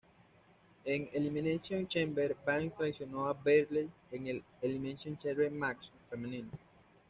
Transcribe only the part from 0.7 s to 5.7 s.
En Elimination Chamber, Banks traicionó a Bayley en el "Elimination Chamber